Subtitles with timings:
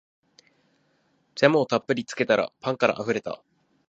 [1.35, 3.43] ジャムをたっぷりつけたらパンからあふれた